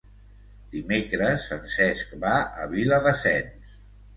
[0.71, 2.33] Dimecres en Cesc va
[2.65, 3.79] a Viladasens.